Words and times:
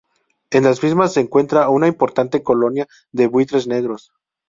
En 0.49 0.63
la 0.63 0.71
misma 0.81 1.07
se 1.09 1.19
encuentra 1.21 1.69
una 1.69 1.87
importante 1.87 2.41
colonia 2.41 2.87
de 3.11 3.27
buitres 3.27 3.67
negros. 3.67 4.11